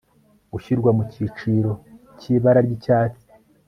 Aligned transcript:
gushyirwa 0.51 0.89
mu 0.97 1.03
cyiciro 1.11 1.71
cy 2.19 2.25
ibara 2.35 2.59
ry 2.65 2.71
icyatsi 2.77 3.27